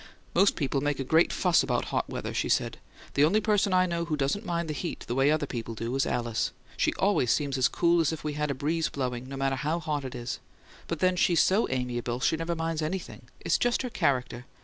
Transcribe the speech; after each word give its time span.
"Most 0.33 0.55
people 0.55 0.81
make 0.81 0.99
a 0.99 1.03
great 1.03 1.31
fuss 1.31 1.61
about 1.61 1.85
hot 1.93 2.09
weather," 2.09 2.33
she 2.33 2.49
said. 2.49 2.79
"The 3.13 3.23
only 3.23 3.39
person 3.39 3.71
I 3.71 3.85
know 3.85 4.05
who 4.05 4.17
doesn't 4.17 4.43
mind 4.43 4.67
the 4.67 4.73
heat 4.73 5.01
the 5.05 5.13
way 5.13 5.29
other 5.29 5.45
people 5.45 5.75
do 5.75 5.95
is 5.95 6.07
Alice. 6.07 6.51
She 6.75 6.91
always 6.95 7.29
seems 7.31 7.55
as 7.55 7.67
cool 7.67 7.99
as 7.99 8.11
if 8.11 8.23
we 8.23 8.33
had 8.33 8.49
a 8.49 8.55
breeze 8.55 8.89
blowing, 8.89 9.29
no 9.29 9.37
matter 9.37 9.57
how 9.57 9.79
hot 9.79 10.03
it 10.03 10.15
is. 10.15 10.39
But 10.87 11.01
then 11.01 11.15
she's 11.15 11.43
so 11.43 11.69
amiable 11.69 12.19
she 12.19 12.35
never 12.35 12.55
minds 12.55 12.81
anything. 12.81 13.27
It's 13.41 13.59
just 13.59 13.83
her 13.83 13.91
character. 13.91 14.47